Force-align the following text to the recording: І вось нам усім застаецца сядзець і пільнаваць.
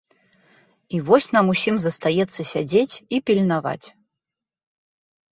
І 0.99 0.99
вось 1.09 1.25
нам 1.35 1.51
усім 1.53 1.75
застаецца 1.83 2.41
сядзець 2.51 2.95
і 3.17 3.19
пільнаваць. 3.27 3.87